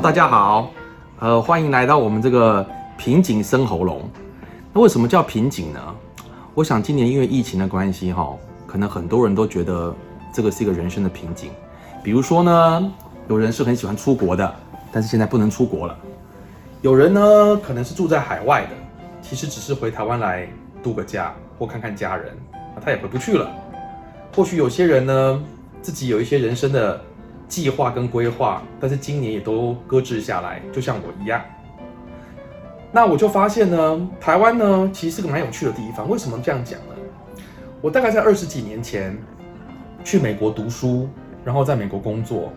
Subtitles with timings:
[0.00, 0.70] 大家好，
[1.18, 2.64] 呃，欢迎来到我们这个
[2.96, 4.08] 瓶颈生喉咙。
[4.72, 5.80] 那为什么叫瓶颈呢？
[6.54, 8.32] 我想今年因为疫情的关系，哈，
[8.64, 9.92] 可能很多人都觉得
[10.32, 11.50] 这个是一个人生的瓶颈。
[12.00, 12.92] 比如说呢，
[13.28, 14.54] 有人是很喜欢出国的，
[14.92, 15.94] 但是现在不能出国了；
[16.80, 18.70] 有人呢，可能是住在海外的，
[19.20, 20.48] 其实只是回台湾来
[20.80, 22.36] 度个假或看看家人，
[22.84, 23.50] 他也回不去了。
[24.32, 25.42] 或许有些人呢，
[25.82, 27.00] 自己有一些人生的。
[27.48, 31.42] 计划跟规划，但是今年也都搁置下来，就像我一样。
[32.92, 36.08] 那我就发现呢，台湾呢其实是个蛮有趣的地方。
[36.08, 36.94] 为什么这样讲呢？
[37.80, 39.16] 我大概在二十几年前
[40.04, 41.08] 去美国读书，
[41.44, 42.52] 然后在美国工作，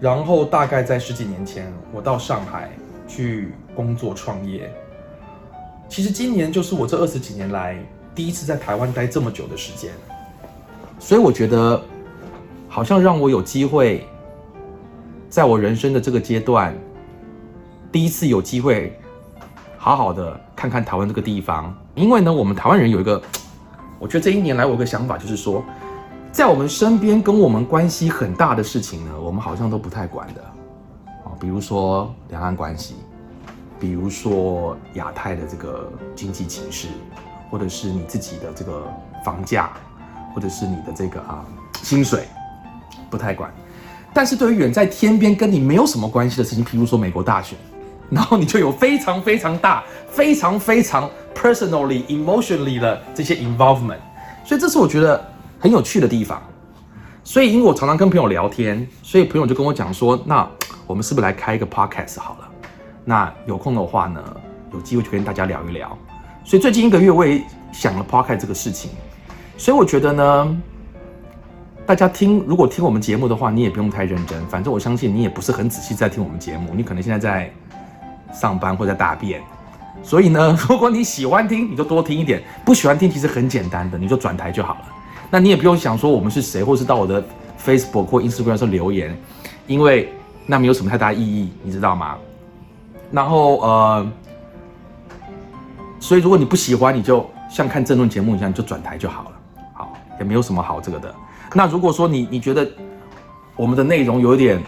[0.00, 2.70] 然后大概在十几年前我到上海
[3.08, 4.72] 去工作创业。
[5.88, 7.76] 其实今年就是我这二十几年来
[8.14, 9.90] 第一次在台湾待这么久的时间，
[11.00, 11.82] 所以我觉得。
[12.72, 14.06] 好像让我有机会，
[15.28, 16.72] 在我人生的这个阶段，
[17.90, 18.96] 第一次有机会
[19.76, 21.74] 好好的看看台湾这个地方。
[21.96, 23.20] 因为呢，我们台湾人有一个，
[23.98, 25.64] 我觉得这一年来我有个想法，就是说，
[26.30, 30.40] 在我们身边跟我们关系很大的事情呢，我们好像都不太管的
[31.24, 32.94] 啊，比如说两岸关系，
[33.80, 36.86] 比如说亚太的这个经济形势，
[37.50, 38.86] 或者是你自己的这个
[39.24, 39.70] 房价，
[40.32, 41.44] 或者是你的这个啊
[41.82, 42.28] 薪水。
[43.10, 43.52] 不太管，
[44.14, 47.58] 但是对于远在天边跟你没有什么关系的事情，譬如说美国大选，
[48.08, 53.98] 然后你就有非常非常大、非常非常 personally、emotionally 的这些 involvement，
[54.44, 55.22] 所以这是我觉得
[55.58, 56.40] 很有趣的地方。
[57.22, 60.48] 所以因为我常常跟朋友聊天，所以朋友就跟我讲说，那
[60.86, 62.48] 我们是不是来开一个 podcast 好了？
[63.04, 64.22] 那有空的话呢，
[64.72, 65.96] 有机会就跟大家聊一聊。
[66.44, 68.90] 所以最近一个月我也想了 podcast 这个事情，
[69.56, 70.62] 所以我觉得呢。
[71.90, 74.40] 大家听，如果听我们节目的话，你也不用太认真。
[74.46, 77.52] 反正我相信你也不是很仔细在听我们节目，你可能现在在
[78.32, 79.42] 上班或者大便。
[80.00, 84.84] 所以呢，如果你喜欢听，你就多听一点；不喜欢听，其实很简单的，你就转台就好了。
[85.32, 87.20] 那你也不用想说我们是谁，或是到我的
[87.60, 89.12] Facebook 或 Instagram 上留言，
[89.66, 90.14] 因为
[90.46, 92.16] 那没有什么太大意义，你知道吗？
[93.10, 94.12] 然后呃，
[95.98, 99.30] 所以如果你不喜欢，你就像看政论节目一样，你就转台就好了。
[99.74, 101.12] 好，也没有什么好这个的。
[101.54, 102.68] 那如果说你你觉得
[103.56, 104.62] 我们的内容有点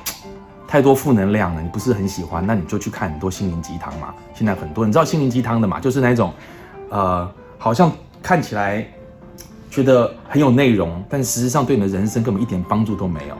[0.66, 4.12] 太多负能量了，你不是很喜欢，那你就去看很多心灵鸡汤嘛。
[4.34, 6.32] 现在很多你知道心灵鸡汤的嘛，就是那种
[6.88, 8.86] 呃，好像看起来
[9.70, 13.36] 觉得很有内容，但实际上对你的人生根本一点帮助都没有。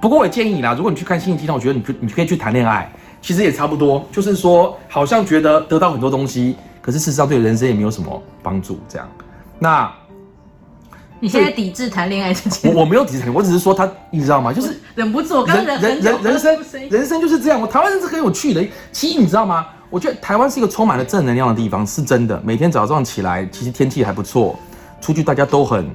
[0.00, 8.78] 不过我也建议你啦，如果你去看心灵鸡汤，我觉得你就你可以去谈恋爱，其实也差不多，就是说好像觉得得到很多东西，可是事实上对人生也没有什么帮助。
[8.88, 9.06] 这样，
[9.58, 9.92] 那。
[11.20, 14.52] 你现在抵制谈恋爱这件我我没有抵制，我只是说他，你知道吗？
[14.52, 17.60] 就是忍不住，人人人人生人生就是这样。
[17.60, 19.66] 我台湾人是很有趣的，其实你知道吗？
[19.90, 22.40] 我觉得台湾是一个充满了正能量的地方，是真的。
[22.44, 24.56] 每天早上起来，其实天气还不错，
[25.00, 25.90] 出去大家都很，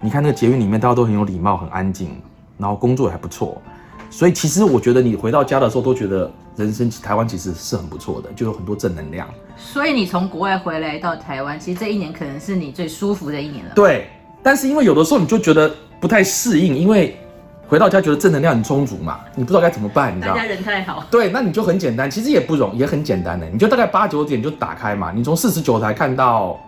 [0.00, 2.18] 你看那个捷运里面，大家都很有礼貌，很安静，
[2.56, 3.60] 然后工作也还不错。
[4.08, 9.28] 所以其实我觉得你回到家的时候，都觉得人生台湾其实是很不错的，就有很多正能量。
[9.58, 13.72] 所以你从国外回来到台湾，其实这一年可能是你最舒服的一年了。
[13.74, 14.08] 对。
[14.42, 17.18] 但是因为有的时候你就觉得不太适应，因为
[17.66, 20.34] 回到家觉得正能量很充足嘛，你不知道该怎么办，你知道？
[20.34, 21.04] 大家人太好。
[21.10, 26.58] 对，那你就很简单，其实也不容也很简单的，你就大概八九点就打开嘛，你从四十九台看到，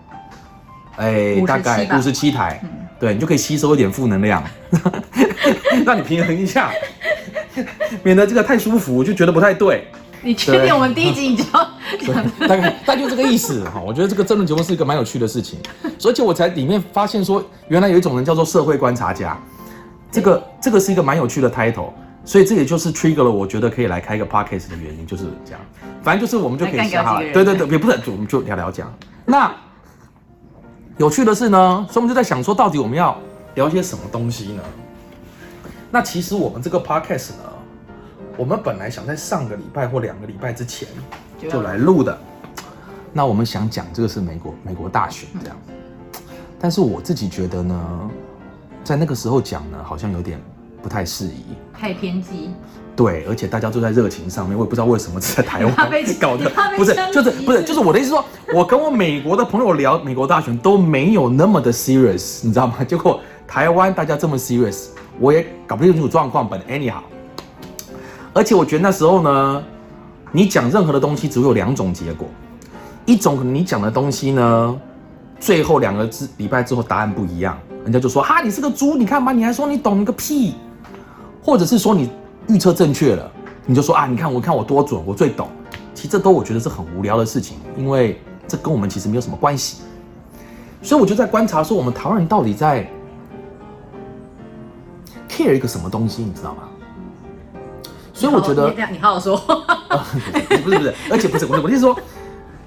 [0.96, 2.62] 哎，大概五十七台，
[2.98, 4.44] 对你就可以吸收一点负能量，
[5.86, 6.70] 让你平衡一下，
[8.02, 9.86] 免得这个太舒服就觉得不太对。
[10.22, 11.69] 你确定我们第一集你就要
[12.12, 13.80] 大概大概就这个意思哈？
[13.84, 15.58] 我觉得这个争论节目是一个蛮有趣的事情，
[16.04, 19.38] 而且我才里面发现说，原来有一种人叫做社会观察家，
[20.10, 21.90] 这个这个是一个蛮有趣的 title，
[22.24, 25.60] 所以这也就是 trigger 了我觉得可以来开一个 podcast 的原因，就是这样。
[26.02, 28.92] 反正就是我们就可以想哈，对对对，也不是，我们就聊聊讲。
[29.26, 29.52] 那
[30.96, 33.18] 有趣的是呢，所以我们就在想说，到底我们要
[33.54, 34.62] 聊些什么东西呢？
[35.90, 37.44] 那其实我们这个 podcast 呢？
[38.36, 40.88] 我们本来想在上个礼拜或两个礼拜之前
[41.48, 42.18] 就来录的，
[43.12, 45.56] 那我们想讲这个是美国美国大选这样，
[46.58, 48.10] 但是我自己觉得呢，
[48.84, 50.40] 在那个时候讲呢，好像有点
[50.82, 52.50] 不太适宜，太偏激。
[52.96, 55.74] 对，而且大家都在热情上面，我也不知道为什么在台湾
[56.20, 58.22] 搞的，不是，就是不是，就是我的意思说，
[58.52, 62.84] 我跟我美国的朋友聊美国大选都没有那么的 serious，你知道吗？
[62.84, 64.88] 结果台湾大家这么 serious，
[65.18, 67.00] 我也搞不清楚状况，本 anyhow。
[68.34, 69.64] 而且我觉得那时候呢，
[70.32, 72.28] 你讲任何的东西只有两种结果，
[73.04, 74.80] 一种你讲的东西呢，
[75.40, 80.54] 最后两个字礼拜之后答案不一样，人家就说哈你是个猪，你看吧，你还说你懂个屁，
[81.42, 82.10] 或者是说你
[82.46, 83.30] 预测正确了，
[83.66, 85.48] 你就说啊，你看我看我多准，我最懂。
[85.94, 89.82] 其实这都我觉得是很无聊的事情，因为这跟我们其实没有什么关系。
[90.80, 92.88] 所以我就在观察说，我们台湾人到底在
[95.28, 96.62] care 一个什么东西，你知道吗？
[98.20, 99.34] 所以我觉得你你好好说，
[100.62, 101.98] 不是不是，而且不是，我是我是说，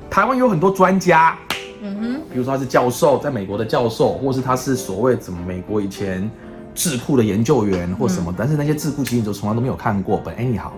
[0.09, 1.38] 台湾有很多专家，
[1.83, 6.27] 嗯哼，比如说他是教授，在美国的教授，或是他是所谓怎么美国以前
[6.73, 10.19] 智库的研究员或什么，但是那些智库其实你就从来都没有看过。
[10.23, 10.71] But anyhow，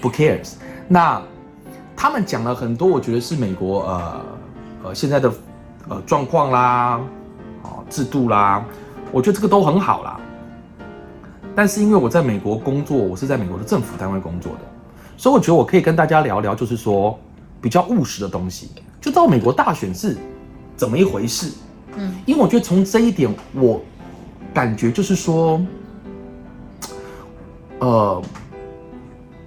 [0.00, 0.54] 不 cares。
[0.88, 1.20] 那
[1.94, 4.20] 他们讲了很多，我觉得是美国呃
[4.84, 5.30] 呃现在的
[5.90, 6.98] 呃状况啦，
[7.62, 8.64] 哦制度啦，
[9.12, 10.18] 我觉得这个都很好啦。
[11.58, 14.60] 但是因为我在美国工作，我是在美国的政府单位工作的，
[15.16, 17.18] 所以我觉得我可以跟大家聊聊，就是说
[17.60, 18.68] 比较务实的东西，
[19.00, 20.16] 就到美国大选是
[20.76, 21.50] 怎么一回事。
[21.96, 23.82] 嗯，因为我觉得从这一点，我
[24.54, 25.60] 感觉就是说，
[27.80, 28.22] 呃，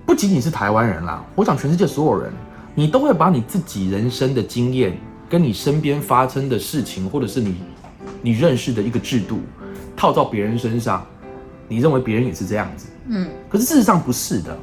[0.05, 2.29] 不仅仅是台湾人啦，我想全世界所有人，
[2.75, 4.97] 你都会把你自己人生的经验，
[5.29, 7.55] 跟你身边发生的事情，或者是你
[8.21, 9.39] 你认识的一个制度，
[9.95, 11.05] 套到别人身上，
[11.71, 14.57] 你认为别人也是这样子，嗯，可是事实上不是的。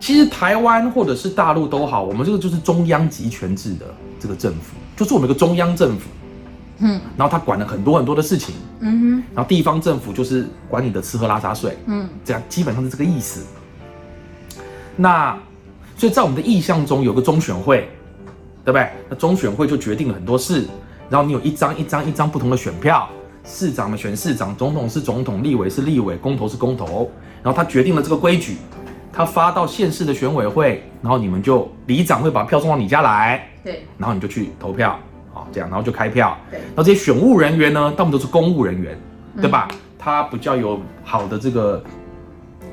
[0.00, 3.84] 其实台湾或者是大陆都好，我们这个就是中央集权制的
[4.18, 6.08] 这个政府，就是我们一个中央政府，
[6.78, 13.44] 嗯，然后他管了很多很多的事情，嗯然后地方政府就是管你的吃喝拉撒睡，哼，嗯，这样基本上是这个意思。
[14.96, 15.38] 那
[15.94, 17.88] 所以在我们的意象中有个中选会，
[18.64, 18.88] 对不对？
[19.10, 20.64] 那中选会就决定了很多事，
[21.10, 23.08] 然后你有一张一张一张不同的选票，
[23.46, 27.10] 市长嘛选市长，总统是总统，立委是立委，公投是公投，
[27.42, 28.56] 然后他决定了这个规矩，
[29.12, 34.98] 他发到县市的选委会，然后你们就里长会把票送到你家来，对然后你就去投票，
[35.32, 36.36] 好这样，然后就开票。
[36.50, 38.98] 对，然后这些选务人员呢，他们都是公务人员，
[39.40, 39.68] 对吧？
[39.96, 41.82] 他比较有好的这个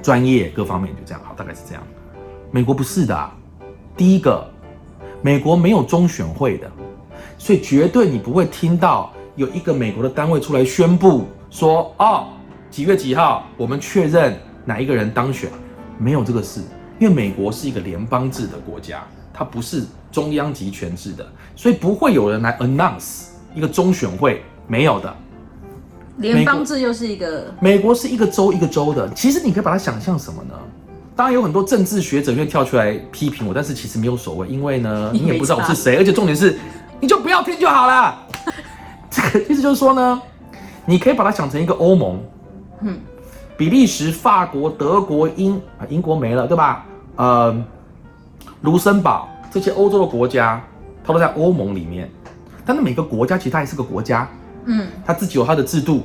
[0.01, 1.83] 专业各方面，就这样，好，大概是这样。
[2.51, 3.35] 美国不是的啊、
[3.95, 4.47] 第一个，
[5.21, 6.69] 美国没有中选会的，
[7.37, 12.27] 所以绝对你不会听到有一个美国的单位出来宣布说，哦，
[12.69, 15.49] 几月几号我们确认哪一个人当选，
[15.97, 16.61] 没有这个事，
[16.99, 19.03] 因为美国是一个联邦制的国家，
[19.33, 21.25] 它不是中央集权制的，
[21.55, 23.25] 所以不会有人来 announce
[23.55, 25.11] 一个中选会，没有的。
[26.17, 30.53] 联邦制又是一个，美国是一个州一个州的，其实你可以把它想象什么呢？
[31.15, 36.59] 当然有很多政治学者会跳出来批评我，但是其实没有所谓，因为呢，你也不知道我是差谁，而且重点是，
[36.99, 38.27] 你就不要听就好了。
[39.13, 40.21] 这个意思就是说呢，
[40.85, 42.19] 你可以把它想成一个欧盟，
[42.81, 42.97] 嗯，
[43.55, 46.83] 比利时、法国、德国、英啊，英国没了，对吧？
[47.15, 47.55] 呃，
[48.61, 50.59] 卢森堡这些欧洲的国家，
[51.05, 52.09] 它都在欧盟里面，
[52.65, 54.27] 但是每个国家其实它也是个国家，
[54.65, 56.01] 嗯，它自己有它的制度，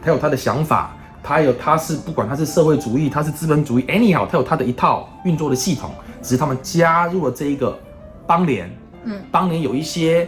[0.00, 5.90] 它有它的想法，它有它是不管它是社会主义，它是资本主义，anyhow，他有它的一套运作的系统，
[6.22, 7.78] 只是他们加入了这一个
[8.26, 8.70] 邦联，
[9.04, 10.26] 嗯，邦联有一些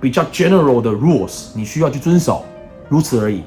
[0.00, 2.44] 比较 general 的 rules，你需要去遵守，
[2.88, 3.42] 如此而已。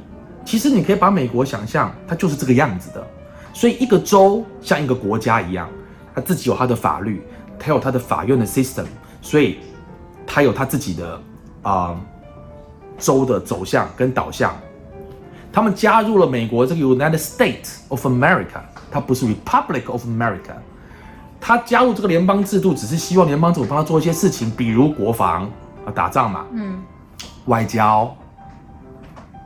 [0.46, 3.06] 其实你可以把美国想象，它就是这个样子的，
[3.54, 5.70] 所以一个州像一个国家一样，
[6.16, 7.22] 它自己有它的法律，
[7.60, 8.86] 它有它的法院的 system，
[9.22, 9.58] 所以
[10.26, 11.22] 它有它自己的
[11.62, 11.96] 啊。
[13.00, 14.56] 州的走向跟导向，
[15.52, 18.62] 他们加入了美国这个 United States of America，
[18.92, 20.54] 它不是 Republic of America。
[21.40, 25.50] 他加入这个联邦制度，只是希望联邦政府帮他做一些事情，比如国防
[25.86, 26.82] 啊，打仗嘛，嗯，
[27.46, 28.16] 外交，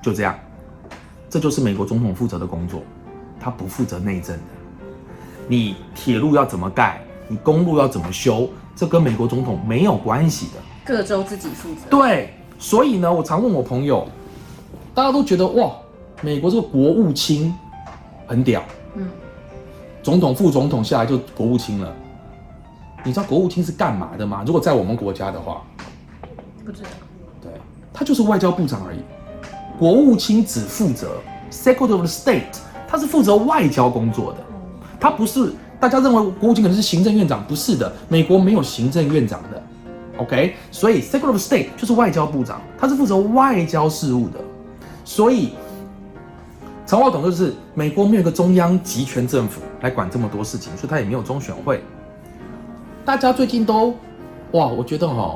[0.01, 0.35] 就这样。
[1.29, 2.81] 这就是美国总统负责的工作，
[3.39, 4.43] 他不负责内政的。
[5.47, 10.53] 你铁路要怎么盖，你公路要怎么修，这跟美国总统没有关系的。
[10.85, 14.07] 各州自己负责，对，所以呢，我常问我朋友，
[14.93, 15.71] 大家都觉得哇，
[16.21, 17.53] 美国这个国务卿
[18.27, 18.63] 很屌，
[18.95, 19.09] 嗯，
[20.03, 21.93] 总统、副总统下来就国务卿了。
[23.03, 24.43] 你知道国务卿是干嘛的吗？
[24.45, 25.61] 如果在我们国家的话，
[26.65, 26.89] 不知道，
[27.43, 27.51] 对，
[27.93, 28.97] 他就是外交部长而已。
[29.77, 31.17] 国务卿只负责
[31.51, 32.57] Secretary of State，
[32.87, 34.39] 他是负责外交工作的，
[34.99, 39.61] 他不是大家认为国务卿可能是行政院长，不是的，美国没有行政院长的。
[40.17, 44.39] OK，所以 Secretary of State 就是外交部长，他是负责外交事务的。
[45.03, 45.51] 所以
[46.85, 51.83] 长话短说就是，美国没有一个中央集权政府来管这么多事情，所以他也没有中选会。
[53.03, 53.93] 大家最近都
[54.53, 55.35] 哇，我觉得哈，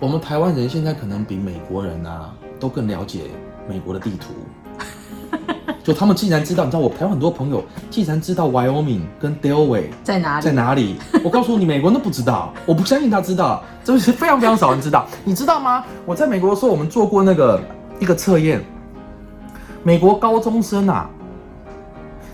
[0.00, 3.22] 我们台湾人现在可能比美国人啊都更了解
[3.68, 4.32] 美国的地图。
[5.82, 10.44] 就他们竟然知道，你知道我台湾很多朋友竟然知道 Wyoming 跟 Delaware 在哪里？
[10.44, 10.96] 在哪里？
[11.24, 15.06] 我告诉你，美国人都不知道， 我不相信他知道，这是非常非常少人知道。
[15.24, 15.84] 你知道吗？
[16.04, 17.60] 我在美国的时候，我们做过那个
[17.98, 18.62] 一个测验，
[19.82, 21.10] 美国高中生啊，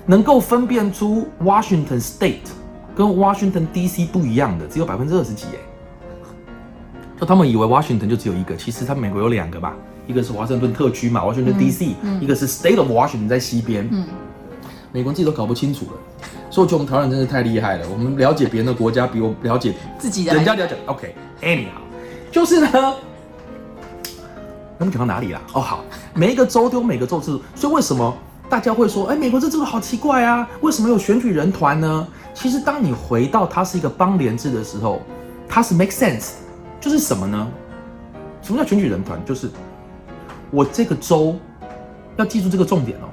[0.04, 2.50] 能够分辨出 Washington State
[2.96, 5.73] 跟 Washington DC 不一样的只有百分之二十几哎。
[7.24, 9.74] 就他们以为 Washington 就只有一个，其实它美国有两个吧，
[10.06, 13.88] 一个是华盛顿特区嘛，Washington DC，、一个是 State of Washington 在西边。
[13.90, 14.04] 嗯
[14.92, 15.92] 美国人自己都搞不清楚了，
[16.50, 20.76] 所以我觉得我们台湾人真的太厉害了，我们了解别人的国家比我了解自己的人家了解。
[20.86, 22.70] OK，anyhow，、就是呢，
[24.78, 25.40] 我们讲到哪里了？
[25.52, 25.82] 哦，好，
[26.14, 28.16] 每一个州都有每个州制度，所以为什么
[28.48, 30.48] 大家会说，哎，美国这制度好奇怪啊？
[30.60, 32.06] 为什么有选举人团呢？
[32.32, 35.02] 其实当你回到它是一个邦联制的时候，
[35.48, 36.43] 它是 make sense，的
[36.84, 37.50] 就是什么呢？
[38.42, 39.18] 什么叫选举人团？
[39.24, 39.48] 就是
[40.50, 41.34] 我这个州
[42.18, 43.08] 要记住这个重点哦，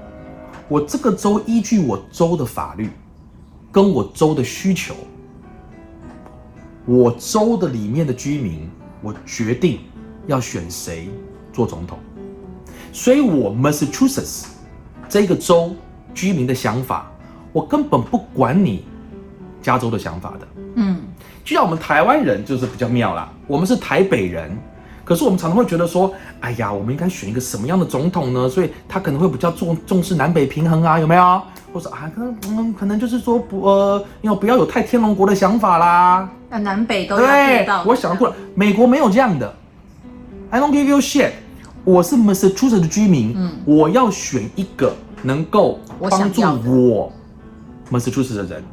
[0.67, 2.89] 我这个州依据我州的法律
[3.71, 4.93] 跟我州的需求，
[6.85, 8.69] 我州的里面的居民，
[9.01, 9.79] 我决定
[10.27, 11.07] 要选谁
[11.53, 11.97] 做总统。
[12.91, 14.47] 所以，我 Massachusetts
[15.07, 15.73] 这个州
[16.13, 17.09] 居民的想法，
[17.53, 18.83] 我根本不管你
[19.61, 20.47] 加州的想法的。
[20.75, 20.99] 嗯，
[21.43, 24.51] 就像我们台湾人就是比较妙啦，我们是台北人，
[25.03, 28.47] 可是我们常常会觉得说，哎呀，我们应该选一个什么样的总统呢？
[28.47, 31.41] 所以他可能会比较重重视南北平衡啊，有没有？
[31.73, 36.29] 或者啊，可能嗯，可能就是说不呃，要不要有太天龙国的想法啦？
[36.49, 39.53] 那南北都要对我想过了，美国没有这样的。
[40.49, 41.31] I don't give you shit。
[41.83, 44.93] 我是 Massachusetts 的居民，嗯我要选一个
[45.23, 45.79] 能够
[46.09, 46.31] 帮
[46.61, 47.11] 助我
[47.89, 48.63] Massachusetts 的人。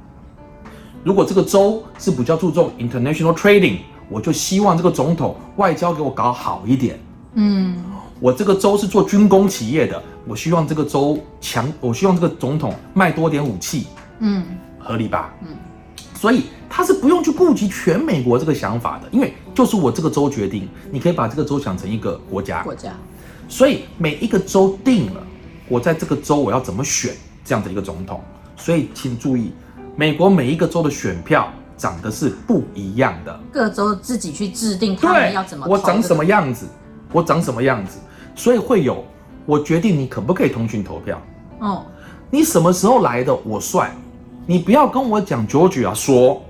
[1.08, 3.78] 如果这个州是比较注重 international trading，
[4.10, 7.00] 我就希望这个总统外交给我搞好一点。
[7.32, 7.82] 嗯
[8.20, 13.86] 我这个州是做军工企业的，我希望这个州强，我希望这个总统卖多点武器，
[14.18, 14.44] 嗯
[14.78, 15.32] 合理吧？
[15.40, 15.48] 嗯
[16.14, 22.92] 所以他是不用去顾及全美国这个想法的，因为就是我这个州决定，你可以把这个州想成一个国家，国家。
[23.48, 25.22] 所以每一个州定了
[25.70, 27.14] 我在这个州我要怎么选
[27.46, 28.20] 这样的一个总统，
[28.58, 29.52] 所以请注意，
[29.98, 36.68] 美国每一个州的选票长得是不一样的，各州自己去制定他们要怎么投我长什么这个样子，
[37.10, 37.98] 我长什么样子，
[38.36, 39.04] 所以会有
[39.44, 41.20] 我决定你可不可以通讯投票，
[41.58, 41.84] 哦，
[42.30, 43.90] 你什么时候来的我算，
[44.46, 46.40] 你不要跟我讲 Georgia 说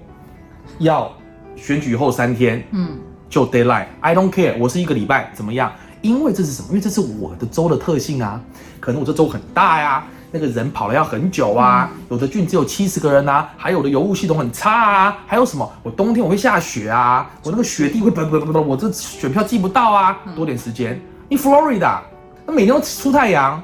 [0.78, 1.10] 要
[1.56, 2.98] 选举后三天嗯
[3.30, 5.72] 就 deadline，I don't care，我是一个礼拜怎么样？
[6.02, 6.68] 因为这是什么？
[6.68, 8.38] 因为这是我的州的特性啊，
[8.78, 15.70] 可能我这州很大呀、那个人跑了要很久啊，有的郡只有七十个人啊，还有的邮务系统很差啊，还有什么？
[15.82, 21.00] 我冬天我会下雪啊，我那个雪地会不不不不，我这选票寄不到啊，多点时间。
[21.28, 22.00] 你 Florida，
[22.46, 23.62] 那每天都出太阳，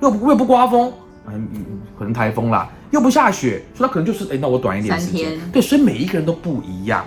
[0.00, 0.92] 又不又不刮风，
[1.26, 1.64] 嗯，嗯
[1.98, 5.38] 可能台风啦，又不下雪，所以它可能就是哎，那我短一点时间。
[5.52, 7.04] 对，所以每一个人都不一样，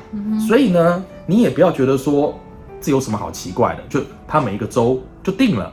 [0.48, 2.38] 所以呢，你也不要觉得说
[2.79, 5.72] 这有什么好奇怪的，就他每一个州就定了。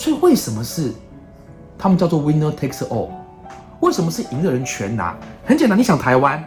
[0.00, 0.94] 所以为什么是
[1.78, 3.10] 他们叫做 winner takes all？
[3.80, 5.14] 为什么是赢的人全拿？
[5.44, 6.42] 很简单，你想台湾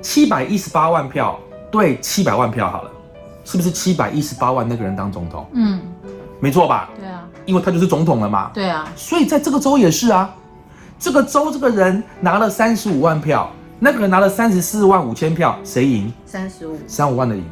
[0.00, 1.36] 七百一十八万票
[1.72, 2.90] 对七百万票好了，
[3.44, 5.44] 是不是七百一十八万那个人当总统？
[5.54, 5.80] 嗯，
[6.38, 6.88] 没错吧？
[7.00, 8.52] 对啊，因为他就是总统了嘛。
[8.54, 10.32] 对啊，所以在这个州也是啊，
[11.00, 13.50] 这个州这个人拿了三十五万票，
[13.80, 16.12] 那个人拿了三十四万五千票，谁赢？
[16.24, 17.44] 三十五，三五万的赢，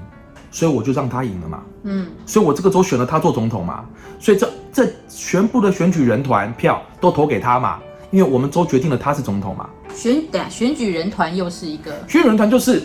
[0.57, 1.63] 所以我就让他赢了嘛。
[1.83, 3.85] 嗯所以我这个州选了他做总统嘛，
[4.19, 7.79] 所以这这全部的选举人团票都投给他嘛，
[8.11, 9.69] 因为我们州决定了他是总统嘛。
[9.95, 12.83] 选选举人团又是一个，选举人团就是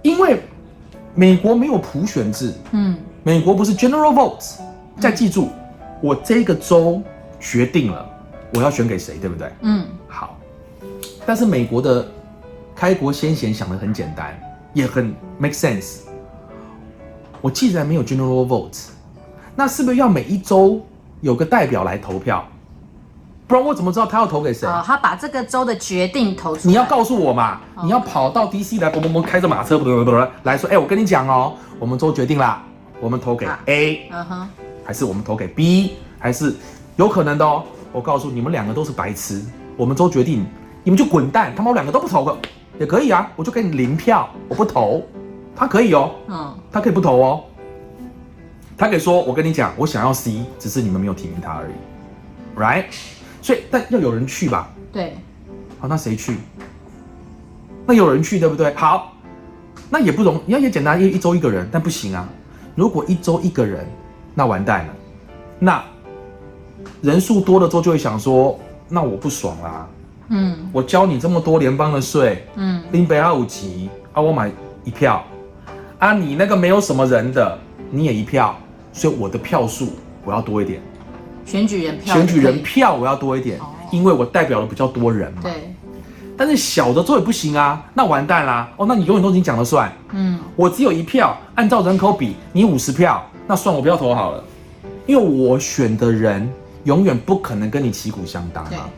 [0.00, 0.40] 因为
[1.14, 4.54] 美国没有普选制，嗯美国不是 general votes。
[4.98, 5.50] 再记住，
[6.00, 7.02] 我这个州
[7.38, 8.08] 决定了
[8.54, 9.52] 我要选给谁，对不对？
[9.60, 10.38] 嗯好，
[11.26, 12.08] 但是美国的
[12.74, 14.38] 开国先贤想的很简单，
[14.72, 16.01] 也很 make sense。
[17.42, 18.86] 我既然没有 general vote，
[19.54, 20.80] 那是不是要每一周
[21.20, 22.42] 有个代表来投票？
[23.46, 24.66] 不然我怎么知道他要投给谁？
[24.66, 32.62] 哦，他把这个州的决定投出，你要告诉我嘛，哦你要跑到 DC 来，嘣嘣嘣，开着马车，嘣嘣嘣嘣来说，哎，我跟你讲哦，我们州决定啦，
[32.98, 34.48] 我们投给啊 A，嗯哼，
[34.84, 36.54] 还是我们投给 B，还是
[36.96, 37.64] 有可能的哦。
[37.92, 39.42] 我告诉你们两个都是白痴，
[39.76, 40.46] 我们州决定，
[40.82, 42.38] 你们就滚蛋，他妈我两个都不投个
[42.78, 45.02] 也可以啊，我就给你零票，我不投，
[45.54, 47.44] 他可以哦，嗯他可以不投哦，
[48.76, 52.84] 他可以说，我跟你讲，我想要 C，只是你们没有提名他而已，right？
[53.42, 55.14] 所以但要有人去吧，对，
[55.78, 56.36] 好，那谁去？
[57.84, 58.72] 那有人去，对不对？
[58.74, 59.12] 好，
[59.90, 62.28] 那也不容，要也简单，一一周一个人，但不行啊。
[62.74, 63.86] 如果一周一个人，
[64.34, 64.94] 那完蛋了。
[65.58, 65.84] 那
[67.02, 69.88] 人数多了之后，就会想说，那我不爽啦。
[70.28, 74.50] 嗯我交你这么多联邦的税，嗯林北二五级啊，我买
[74.84, 75.22] 一票，
[76.02, 77.56] 啊，你那个没有什么人的，
[77.88, 78.58] 你也一票，
[78.92, 79.90] 所以我的票数
[80.24, 80.82] 我要多一点。
[81.46, 85.42] 选举人票，选举人票我要多一点哦，因为我代表了比较多人嘛。
[85.44, 85.72] 对，
[86.36, 88.68] 但是小的州也不行啊，那完蛋啦！
[88.76, 94.42] 哦，那你永远都已经讲了算，嗯，我只有一票，按照人口比，你五十票，那算我不要投好了，
[95.06, 98.88] 因为我选的人永远不可能跟你旗鼓相当对啊，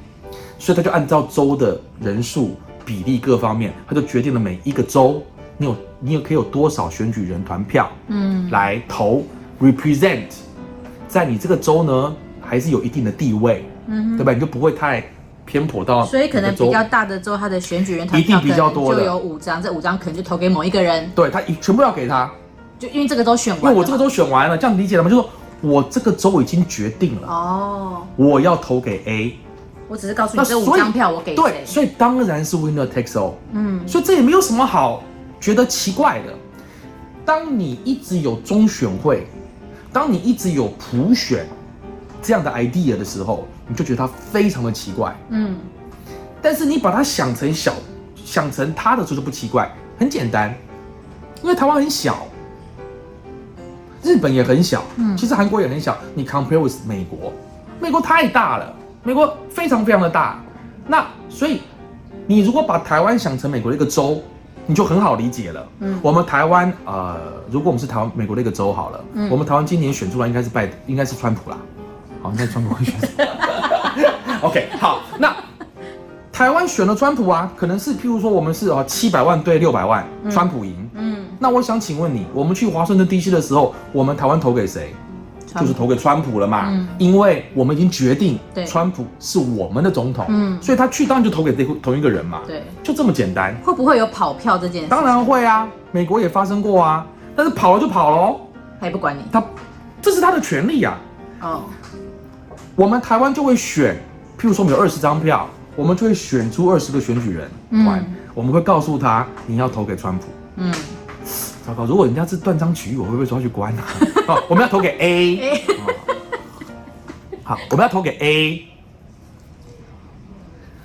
[0.59, 5.23] 所以他就按照州的人数比例各方面，他就决定了每一个州
[5.57, 9.25] 你有你有可以有多少选举人团票，嗯，来投
[9.61, 10.27] represent，
[11.09, 14.33] 在你这个州呢还是有一定的地位，嗯对吧？
[14.33, 15.05] 你就不会太
[15.47, 22.31] 偏颇到所以可能比较大的州，他的选举人团一定比较多就有五张，这五张可能就投给某一个人，对他一全部要给他，
[22.79, 25.09] 就因为这个州选完了，因为我这个州选完了，这样理解了吗？
[25.09, 25.31] 就是说
[25.61, 29.39] 我这个州已经决定了，哦，我要投给 A，
[29.89, 35.03] 我只是告诉你这五张票我给对，谁，所以当然是 winner takes all，嗯，所以这也没有什么好
[35.45, 36.33] 觉得奇怪的。
[37.23, 39.27] 当你一直有中选会，
[39.93, 41.47] 当你一直有普选
[42.23, 45.15] 这样的 idea 的时候，你就觉得它非常的奇怪。
[45.29, 45.59] 嗯，
[46.41, 47.75] 但是你把它想成小，
[48.25, 50.55] 想成它的时候就不奇怪，很简单，
[51.43, 52.27] 因为台湾很小，
[54.03, 55.95] 日本也很小，嗯其实韩国也很小。
[56.15, 57.35] 你 compare with 美国，
[57.79, 60.43] 美国太大了，美国非常非常的大。
[60.87, 61.61] 那所以
[62.27, 64.23] 你如果把台湾想成美国的一个州，
[64.67, 65.67] 你就很好理解了。
[65.81, 67.17] 嗯我们台湾呃，
[67.51, 71.57] 如果我们是台湾美国的一个州好了，嗯我们台湾今年选出来应该是拜应该是川普啦，
[72.23, 72.95] 好，应该川普会选。
[74.43, 75.35] OK，好，那
[76.33, 80.91] 台湾选了川普啊，可能是譬如说我们是啊七百万对六百万，川普赢。
[80.95, 84.95] 嗯，那我想请问你，我们去华盛顿 DC 的时候，我们台湾投给谁？
[85.61, 86.89] 就是投给川普了嘛，嗯。
[86.99, 90.61] 因为我们已经决定川普是我们的总统，嗯。
[90.63, 93.55] 所以他去当然就投给这同一个人嘛，对，就这么简单。
[93.65, 94.89] 会不会有跑票这件事？
[94.89, 97.07] 当然会啊，美国也发生过啊，
[97.37, 98.41] 但是跑了就跑喽，
[98.81, 99.23] 他也不管你。
[99.33, 99.43] 他
[100.01, 100.99] 这是他的权利啊。
[101.41, 101.63] 哦，
[102.75, 103.95] 我们台湾就会选，
[104.39, 107.49] 譬如说我们有二十张票，我们就会选出二十个选举人
[107.85, 110.25] 团，嗯我们会告诉他你要投给川普。
[110.57, 110.75] 嗯，
[111.67, 113.85] 糟糕，如果人家是断章取义，我会不会抓去关啊？
[114.27, 115.85] 哦，我们要投给 A，、哦
[117.43, 118.65] 好，我们要投给 A。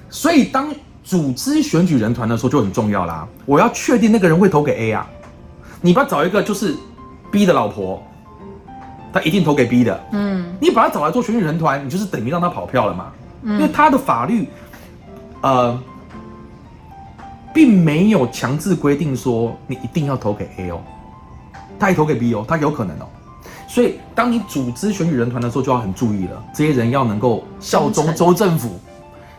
[0.10, 0.73] 所以当
[1.04, 3.28] 组织选举人团的时候就很重要啦。
[3.45, 5.10] 我要确定那个人会投给 A 啊，
[5.82, 6.75] 你不要找一个就是
[7.32, 8.04] B 的老婆，
[9.13, 10.04] 他一定投给 B 的。
[10.12, 13.12] 嗯，你把他找来做选举人团，你就是等于让他跑票了嘛？
[13.43, 14.49] 因为他的法律，
[15.41, 15.82] 呃，
[17.54, 20.82] 并没有强制规定说你一定要投给 A 哦，
[21.80, 23.08] 他也投给 B 哦，他有可能哦。
[23.72, 28.80] 所以，当你组织选举人团的时候，就要很注意了，这些人要能够效忠州政府，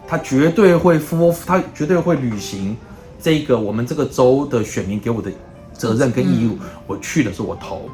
[0.07, 2.77] 他绝对会负，他绝对会履行
[3.21, 5.33] 这个我们这个州的选民给我的
[5.73, 6.57] 责任跟义务。
[6.87, 7.91] 我去的时候我投，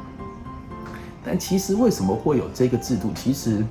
[1.25, 3.11] 但其实为什么会有这个制度？
[3.15, 3.65] 其实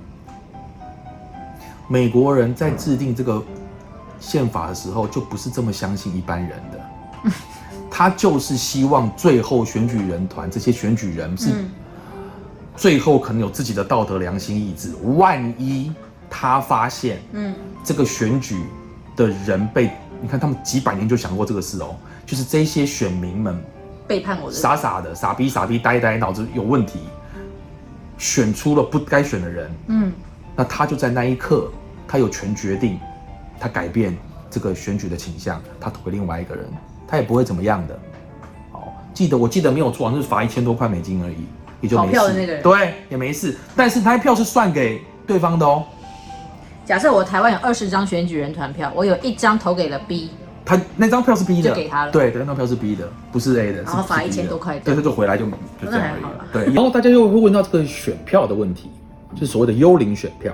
[1.87, 3.41] 美国人在制定这个
[4.19, 7.31] 宪法的时候，就不是这么相信一般人的。
[7.89, 11.71] 他就是希望最后选举人团这些选举人是嗯
[12.77, 14.95] 最后可能有自己的道德良心意志。
[15.17, 15.93] 万一
[16.29, 18.63] 他发现嗯，这个选举
[19.17, 23.59] 的人被，你看他们几百年就想过这个事哦，就是这些选民们
[24.07, 27.01] 背叛我的，傻傻的、傻逼、傻逼、呆呆，脑子有问题，
[28.19, 30.13] 选出了不该选的人，嗯，
[30.55, 31.71] 那他就在那一刻，
[32.07, 32.99] 他有权决定，
[33.59, 34.17] 他改变
[34.51, 36.67] 这个选举的倾向，他投给另外一个人，
[37.09, 37.95] 他也不会怎么样的。
[38.73, 41.47] 哦，记得我记得没有错，好像是罚一千多块美金而已，
[41.81, 42.41] 也就没跑票的事。
[42.41, 42.63] 那个人。
[42.63, 43.57] 对，也没事。
[43.75, 45.85] 但是他票是算给对方的哦，
[46.85, 50.31] 假设我台湾有二十张选举人团票，我有一张投给了 B，
[50.65, 52.13] 他那张票是 B 的，就给他了。
[52.13, 54.43] 对对，那张票是 B 的，不是 A 的，然后罚是是 B 的。
[54.45, 56.47] 1000多块对，他就回来就就这样而已那还好啦。
[56.53, 58.91] 对，然后大家又会问到这个选票的问题，
[59.35, 60.53] 就是所谓的幽灵选票。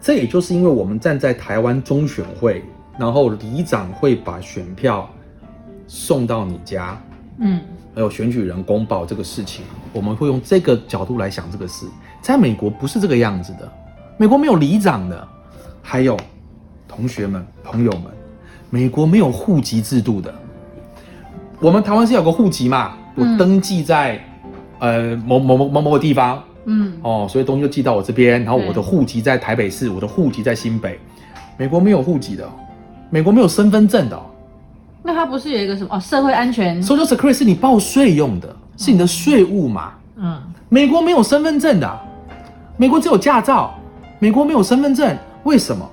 [0.00, 2.62] 这也就是因为我们站在台湾中选会，
[2.96, 5.08] 然后里长会把选票
[5.88, 7.00] 送到你家，
[7.38, 7.60] 嗯，
[7.96, 11.86] 还有选举人公报这个事情，我们会用这个角度来想这个事。
[12.20, 13.66] 在美国不是这个样子的，
[14.18, 15.26] 美国没有里长的，
[15.80, 16.14] 还有
[16.86, 18.02] 同学们、朋友们，
[18.68, 20.34] 美国没有户籍制度的。
[21.58, 24.22] 我们台湾是有个户籍嘛，我嗯登记在、
[24.78, 31.00] 呃某某某某某个地方嗯，哦，所以东西就寄到我这边，然后我的对户籍在台北市，我的户籍在新北。
[31.56, 32.50] 美国没有户籍的哦，
[33.08, 34.26] 美国没有身份证的哦。
[35.06, 39.92] 那他不是有一个什么哦，社会安全，Social Security 是你报税用的，是你的税务嘛。
[40.16, 42.02] 嗯，美国没有身份证的啊，
[42.76, 43.72] 美国只有驾照，
[44.18, 45.88] 美国没有身份证，为什么？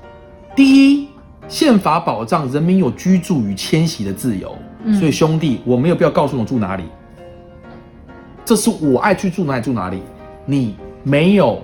[0.56, 1.10] 第一，
[1.48, 6.86] 宪法保障人民有居住与迁徙的自由，嗯所以兄弟，我没有必要告诉你住哪里，
[8.44, 10.02] 这是我爱去住哪里住哪里，
[10.44, 11.62] 你没有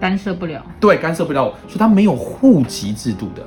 [0.00, 0.64] 干涉不了。
[0.80, 3.42] 对，干涉不了我，所以它没有户籍制度的，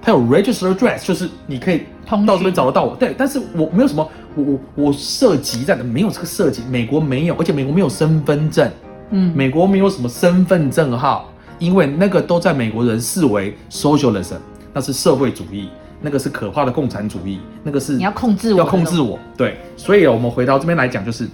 [0.00, 1.82] 它有 register address，就是你可以
[2.16, 2.94] 通到这边找得到我。
[2.96, 8.70] 对，但是我没有什么，我我我涉及在的没有这个涉及，美国没有，而且美国没有身份证，
[9.10, 14.36] 嗯，美国没有什么身份证号，因为那个都在美国人视为 socialism，
[14.72, 15.68] 那是社会主义，
[16.00, 19.00] 那个是可怕的共产主义，那个是你要控制我，要控制。
[19.00, 19.18] 我。
[19.36, 21.28] 对，所以我们回到这边来讲，就是，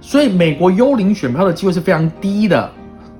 [0.00, 2.70] 所以美国幽灵选票的机会是非常低的，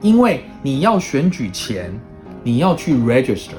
[0.01, 1.93] 因为你要选举前，
[2.43, 3.59] 你要去 register，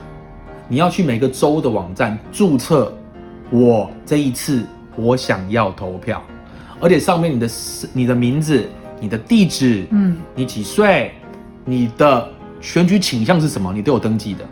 [0.71, 2.93] 你要去每个州的网站注册，
[3.49, 6.23] 我这一次我想要投票，
[6.79, 7.49] 而且上面你的
[7.91, 8.65] 你的名字、
[8.97, 11.11] 你的地址，嗯，你几岁，
[11.65, 12.25] 你的
[12.61, 14.45] 选举倾向是什么，你都有登记的。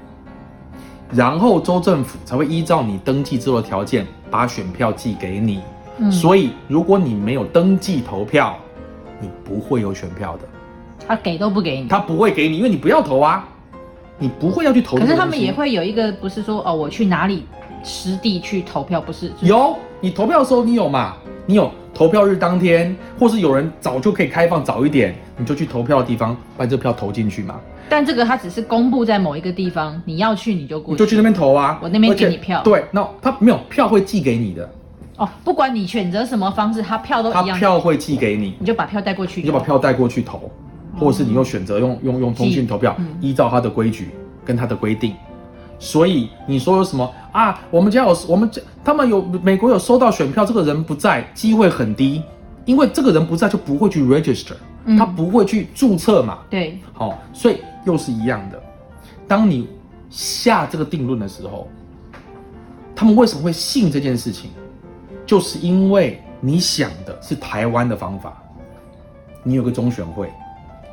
[1.13, 5.61] 然后州政府才会依照你登记之后的条件，把选票寄给你。
[5.99, 8.57] 嗯所以如果你没有登记投票，
[9.21, 10.43] 你不会有选票的，
[11.07, 11.87] 他给都不给你。
[11.87, 13.47] 他不会给你，因为你不要投啊，
[14.19, 14.97] 你不会要去投。
[14.97, 17.45] 可是他们也会有一个，不是说哦，我去哪里
[17.83, 21.15] 实地去投票，不是有，你投票的时候你有嘛？
[21.45, 30.91] 你有投票日当天，或是有人早就可以开放早一点，你就去投票的地方把这票投进去嘛，但这个它只是公布在某一个地方，你要去你就过去。
[30.91, 31.79] 你就去那边投啊。
[31.81, 34.69] 我那边给你票对，那他没有票会寄给你的，
[35.17, 40.51] 哦，不管你选择什么方式，他票都一样，票会寄给你，你就把票带过去你就把票带过去投，
[40.99, 44.09] 或者是你又选择用用用通讯投票嗯，依照他的规矩
[44.43, 45.15] 跟他的规定。
[45.79, 47.61] 所以你说有什么啊？
[47.71, 52.21] 我们家有我们家他们有美国有收到选票，这个人不在，机会很低，
[52.65, 56.39] 因为这个人不在就不会去 register，嗯他不会去注册嘛。
[56.49, 58.61] 对，好、所以又是一样的。
[59.25, 59.69] 当你
[60.09, 61.69] 下这个定论的时候，
[62.93, 64.49] 他们为什么会信这件事情？
[65.25, 68.41] 就是因为你想的是台湾的方法，
[69.43, 70.29] 你有个中选会，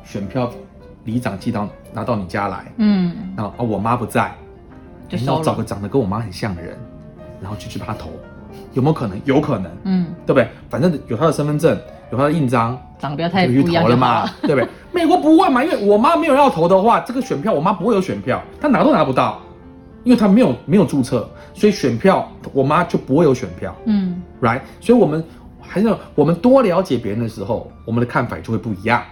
[0.06, 0.50] 选票
[1.04, 4.32] 里长寄到拿到你家来，嗯，然后啊我妈不在，
[5.10, 6.78] 你要找个了，长得跟我妈很像的人，
[7.40, 8.10] 然后就去帮他投，
[8.72, 9.20] 有没有可能？
[9.24, 10.48] 有可能，嗯，对不对？
[10.70, 11.76] 反正有他的身份证，
[12.12, 14.68] 有他的印章，长得不要太不一样就好投了嘛了。，对不对？
[14.92, 19.40] 美国不会嘛，因为我妈没有要投的话，这个选票我妈不会有选票，她拿都拿不到，
[20.04, 24.60] 因为她没有没有注册，所以选票我妈就不会有选票嗯，，right？
[24.80, 25.22] 所以我们
[25.60, 29.02] 还是我们多了解别人的时候，我们的看法就会不一样。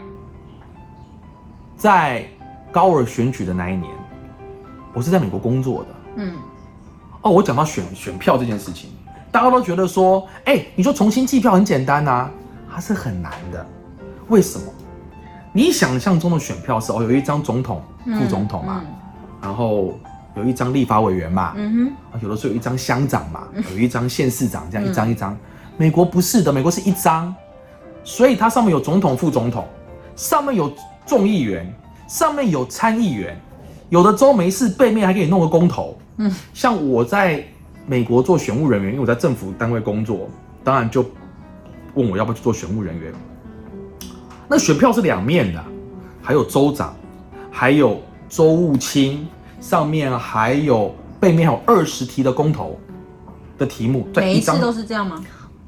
[1.85, 2.25] 在
[2.73, 3.93] 高尔选举的那一年，
[4.95, 6.35] 我是在美国工作的，嗯，
[7.21, 8.89] 哦，我讲到选选票这件事情，
[9.31, 12.31] 大家都觉得说，哎、你说重新计票很简单啊、
[12.73, 13.67] 它是很难的。
[14.29, 14.65] 为什么？
[15.53, 17.83] 你想象中的选票是哦，有一张总统、
[18.19, 18.81] 副总统嘛，
[19.43, 19.93] 然后
[20.37, 21.55] 有一张立法委员嘛，
[22.23, 23.43] 有的时候有一张乡长嘛，
[23.73, 25.37] 有一张县市长，这样一张一张。
[25.77, 27.35] 美国不是的，美国是一张，
[28.03, 29.67] 所以它上面有总统、副总统，
[30.17, 30.73] 上面有
[31.07, 31.73] 众议员，
[32.09, 33.41] 上面有参议员，
[33.91, 35.97] 有的州没事背面还给你弄个公投。
[36.17, 37.45] 嗯，像我在
[37.87, 40.29] 美国做选务人员，因为我在政府单位工作，
[40.63, 41.05] 当然就
[41.95, 43.13] 问我要不要去做选务人员。
[44.49, 45.65] 那选票是两面的，
[46.23, 46.95] 还有州长，
[47.51, 49.27] 还有州务卿，
[49.61, 52.79] 上面还有背面还有二十题的公投
[53.59, 55.23] 的题目，在每一次都是这样吗？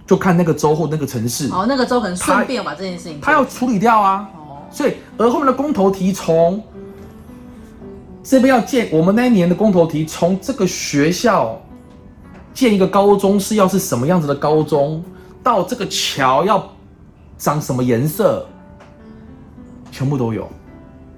[0.06, 4.30] 就看那个州或那个城市，哦，那个州可能顺便把这件事情做，他要处理掉啊。
[4.76, 6.62] 所以而后面的公投题从
[8.22, 11.58] 这边要建，我们那一年的公投题从这个学校
[12.52, 15.02] 建一个高中是要是什么样子的高中，
[15.42, 16.70] 到这个桥要
[17.38, 18.46] 长什么颜色，
[19.90, 20.46] 全部都有。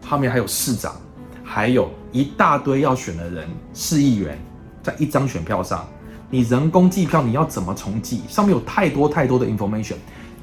[0.07, 0.95] 后面还有市长，
[1.43, 4.39] 还有一大堆要选的人，市议员，
[4.85, 5.85] 在一张选票上，
[6.31, 8.21] 你人工计票你要怎么重计？
[8.29, 9.97] 上面有太多太多的 information。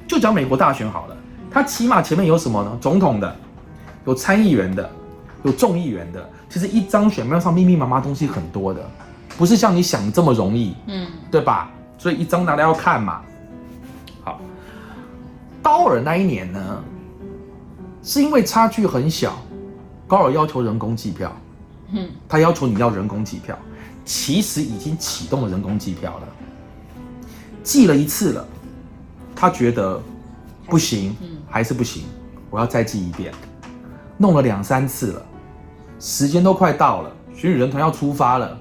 [0.05, 1.14] 就讲美国大选好了，
[1.55, 2.77] 它起码前面有什么呢？
[2.81, 3.33] 总统的，
[4.03, 4.91] 有参议员的，
[5.43, 6.29] 有众议员的。
[6.49, 8.85] 其实一张选票上密密麻麻东西很多的，
[9.37, 11.71] 不是像你想的这么容易，嗯，对吧？
[11.97, 13.21] 所以一张拿来要看嘛。
[14.21, 14.41] 好，
[15.63, 16.83] 高尔那一年呢，
[18.03, 19.37] 是因为差距很小，
[20.07, 21.31] 高尔要求人工计票，
[21.93, 23.57] 嗯，他要求你要人工计票，
[24.03, 26.27] 其实已经启动了人工计票了，
[27.63, 28.45] 记了一次了，
[29.33, 30.01] 他觉得
[30.65, 31.15] 不行，
[31.47, 32.03] 还是不行，
[32.49, 33.33] 我要再记一遍，
[34.17, 35.25] 弄了两三次了，
[35.99, 38.57] 时间都快到了，选举人团要出发了，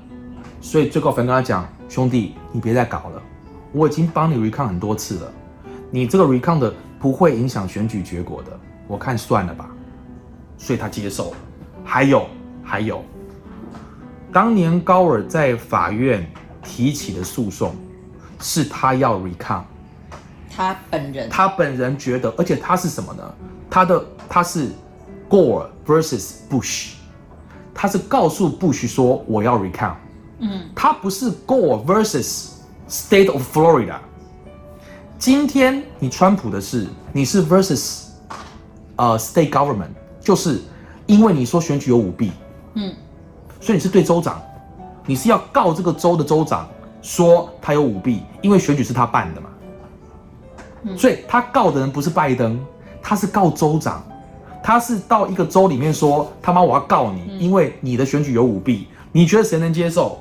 [0.61, 3.23] 所以最高法院跟他讲，兄弟，你别再搞了，
[3.73, 5.33] 我已经帮你 recount 很多次了，
[5.91, 9.69] 你这个 recount 的不会影响选举结果的，我看算了吧，
[10.57, 11.37] 所以他接受了。
[11.85, 12.27] 还有
[12.63, 13.05] 还有，
[14.33, 16.27] 当年高尔在法院
[16.63, 17.75] 提起的诉讼，
[18.41, 19.65] 是他要 recount。
[20.57, 23.35] 他本人，他本人觉得，而且他是什么呢？
[23.69, 24.71] 他的他是
[25.29, 26.93] Gore versus Bush，
[27.75, 29.97] 他是告诉 Bush 说我要 recount，
[30.39, 32.51] 嗯，他不是 Gore versus
[32.89, 33.97] State of Florida。
[35.19, 38.09] 今天你川普的事，你是 versus
[38.97, 39.89] 呃 state government，
[40.21, 40.61] 就是
[41.07, 42.31] 因为你说选举有舞弊，
[42.75, 42.95] 嗯，
[43.61, 44.41] 所以你是对州长，
[45.07, 46.69] 你是要告这个州的州长
[47.01, 49.49] 说他有舞弊，因为选举是他办的嘛。
[50.97, 52.59] 所以他告的人不是拜登，
[53.03, 54.05] 他是告州长，
[54.63, 60.19] 他是到一个州里面说他妈我要告你，因为你的选举有舞弊，你觉得谁能接受？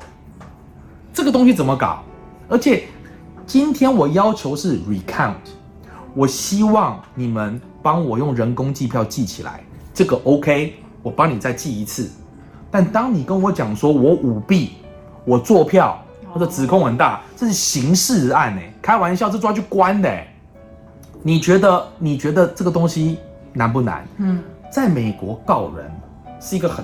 [1.14, 2.02] 这个东西怎么搞？
[2.50, 2.84] 而且
[3.46, 5.36] 今天我要求是 recount，
[6.16, 12.10] 我希望你们帮我用人工计票记起来，这个 OK，我帮你再记一次。
[12.72, 14.72] 但当你跟我讲说我舞弊，
[15.26, 20.33] 我做票，或者指控很大，这是刑事案哎，开玩笑，这抓去关的哎。
[21.26, 23.18] 你觉得你觉得这个东西
[23.54, 24.06] 难不难？
[24.18, 25.90] 嗯，在美国告人
[26.40, 26.84] 是一个很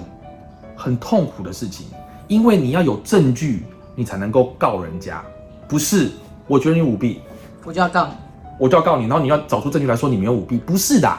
[0.75, 1.87] 很痛苦的事情，
[2.29, 5.21] 因为你要有证据，你才能够告人家。
[5.67, 6.09] 不是，
[6.47, 7.19] 我觉得你舞弊，
[7.65, 8.13] 我就要告你。
[8.57, 10.57] 我就要告你，然后你要找出证据来说你没有舞弊。
[10.57, 11.13] 不是的，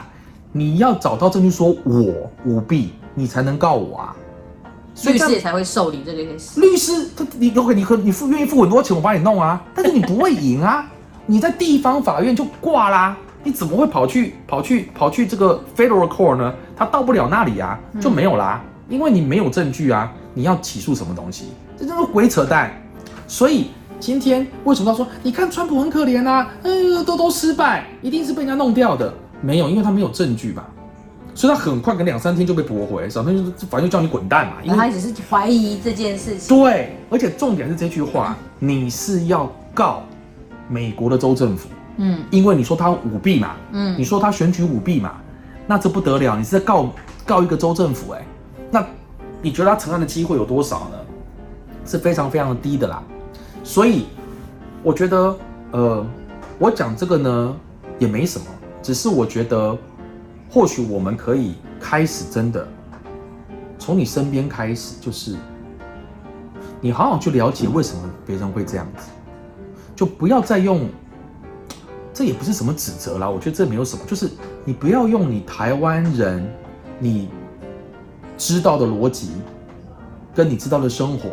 [0.51, 4.15] 你要找到证据说我舞弊，你才能告我啊。
[4.93, 6.59] 所以律师也才会受理这个 case。
[6.59, 10.89] 律师他你有可你可你付愿意付很多钱，我帮你弄啊，但是你不会赢啊，
[11.31, 16.53] 你在地方法院就挂啦，你怎么会跑去跑去跑去这个 federal court 呢？
[16.75, 21.45] 他到不了那里啊，就没有啦，因为你没有证据啊，你要起诉什么东西？
[21.79, 22.69] 这就是鬼扯淡。
[23.29, 23.67] 所以
[23.97, 29.13] 今天为什么他说你看川普很可怜啊，呃，都都失败，一定是被人家弄掉的？
[29.39, 30.67] 没有，因为他没有证据吧。
[31.33, 36.57] 所以他很快，可能两三天就被驳回，两天就反正就叫你滚蛋嘛，因为他只是怀疑这件事情。
[36.57, 40.03] 对，而且重点是这句话，你是要告
[40.71, 45.15] 美国的州政府，嗯因为你说他舞弊嘛，嗯你说他选举舞弊嘛，
[45.67, 46.89] 那这不得了，你是在告
[47.25, 48.25] 告一个州政府、哎，
[48.71, 48.85] 那
[49.41, 50.97] 你觉得他成案的机会有多少呢？
[51.85, 53.03] 是非常非常的低的啦。
[53.63, 54.05] 所以
[54.81, 55.37] 我觉得，
[55.71, 56.05] 呃，
[56.57, 57.55] 我讲这个呢
[57.99, 58.45] 也没什么，
[58.81, 59.77] 只是我觉得
[60.49, 62.65] 或许我们可以开始真的
[63.77, 65.35] 从你身边开始，就是
[66.79, 69.09] 你好好去了解为什么别人会这样子，
[70.01, 70.89] 就不要再用。
[72.11, 74.27] 这也不是什么指责啦，我觉得这没有什么，就是
[74.65, 76.43] 你不要用你台湾人
[76.97, 77.29] 你
[78.35, 79.29] 知道的逻辑，
[80.33, 81.29] 跟你知道的生活，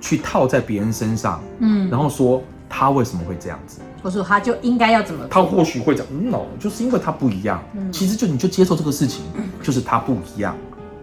[0.00, 5.42] 去套在别人身上，嗯，然后说他为什么会这样子，我说他就应该要怎么他？
[5.42, 9.26] 或许会讲嗯 no，就是因为他不一样，嗯其实就你就接受这个事情，
[9.62, 10.56] 就是他不一样，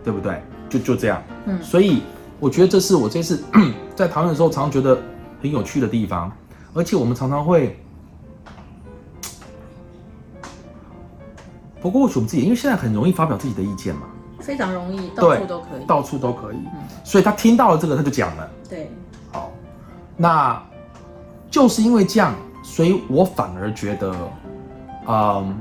[0.03, 0.41] 对不对？
[0.67, 2.01] 就就这样，嗯所以
[2.39, 3.41] 我觉得这是我这次
[3.95, 4.99] 在讨论的时候常常觉得
[5.41, 6.29] 很有趣的地方，
[6.73, 7.77] 而且我们常常会。
[11.81, 14.01] 不过，或许我们自己，因为现在很容易发表自己的意见嘛，
[14.39, 15.85] 非常容易，到对处都可以。
[15.85, 16.57] 到处都可以，
[17.03, 18.49] 所以他听到了这个，他就讲了。
[18.69, 18.91] 对，
[19.31, 19.51] 好，
[20.15, 20.61] 那
[21.49, 24.15] 就是因为这样，所以我反而觉得，
[25.07, 25.57] 嗯，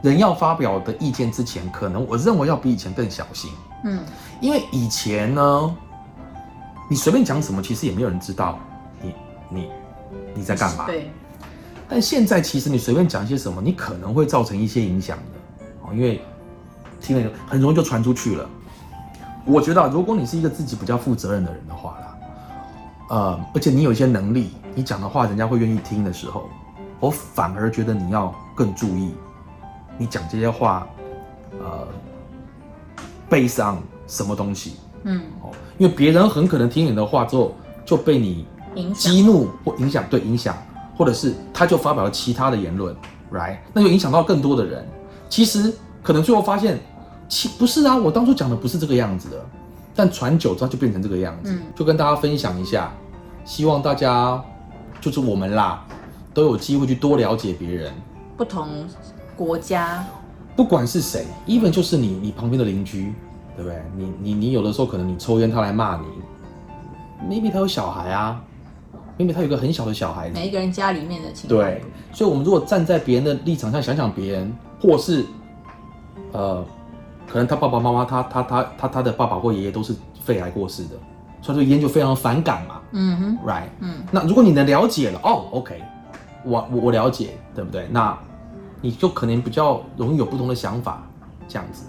[0.00, 3.50] 人要发表的意见之前，可能我认为要比以前更小心，
[3.82, 3.98] 嗯
[4.40, 5.76] 因为以前呢，
[6.88, 8.60] 你随便讲什么，其实也没有人知道
[9.02, 9.14] 你
[9.48, 9.70] 你
[10.34, 10.86] 你在干嘛。
[10.86, 11.10] 对，
[11.88, 16.20] 但现在其实你随便讲一些什么，你可能会造成一些影响的哦，因为
[17.00, 18.48] 听了很容易就传出去了。
[19.44, 22.18] 我觉得啊，如果你是一个自己比较负责任的人的话啦，
[23.10, 26.48] 呃，而且你有一些能力，你讲的话人家会愿意听的时候，
[26.98, 29.14] 我反而觉得你要更注意，
[29.96, 30.86] 你讲这些话，
[31.62, 31.86] 呃，
[33.28, 40.56] 背上什么东西嗯，哦，因为别人很可能听你的话之后就被你影响激怒或影响，对影响，
[40.96, 42.94] 或者是他就发表了其他的言论
[43.32, 43.56] ，right？
[43.72, 44.86] 那就影响到更多的人。
[45.28, 46.78] 其实可能最后发现，
[47.28, 49.44] 其不是啊，我当初讲的不是这个样子的，
[49.94, 51.52] 但传久之后就变成这个样子。
[51.52, 52.92] 嗯就跟大家分享一下，
[53.44, 54.42] 希望大家
[55.00, 55.84] 就是我们啦，
[56.32, 57.92] 都有机会去多了解别人，
[58.36, 58.68] 不同
[59.36, 60.04] 国家，
[60.54, 63.12] 不管是谁，even 就是你你旁边的邻居，
[63.56, 63.82] 对不对？
[63.96, 66.06] 你你你有的时候可能你抽烟，他来骂你
[67.28, 68.40] ，maybe 他有小孩啊
[69.18, 70.34] ，maybe 他有一个很小的小孩子。
[70.34, 71.60] 每一个人家里面的情况。
[71.60, 75.24] 对，所以，我们如果站在别人的立场上想想别人，或是，
[76.32, 76.64] 呃，
[77.30, 80.90] 可能他爸爸妈妈，他他他他他的爸爸或爷爷都是肺癌过世的，
[81.42, 83.68] 所以对烟就非常反感嘛嗯哼，，right？
[83.80, 85.82] 嗯，那如果你能了解了，哦，OK，
[86.44, 87.86] 我我我了解，对不对？
[87.90, 88.16] 那
[88.80, 91.02] 你就可能比较容易有不同的想法，
[91.48, 91.84] 这样子。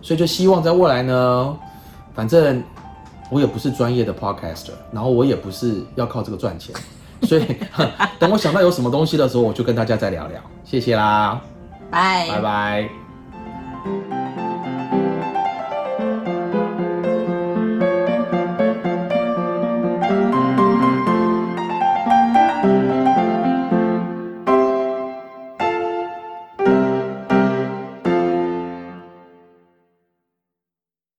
[0.00, 1.56] 所以就希望在未来呢，
[2.14, 2.62] 反正
[3.30, 6.74] 我也不是专业的 podcaster，然后我也不是要靠这个赚钱，
[7.22, 7.44] 所以
[8.18, 10.40] 等我想到有什么东西的时候，我就跟大家再聊聊。
[10.64, 11.40] 谢谢啦，
[11.90, 14.17] 拜拜拜。